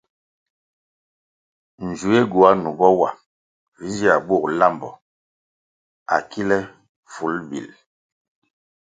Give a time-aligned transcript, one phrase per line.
[1.87, 3.09] Nzuéh gywuah numbo wa
[3.77, 4.89] vi nzier bug lambo
[6.13, 6.57] á kile
[7.13, 7.67] fil bil.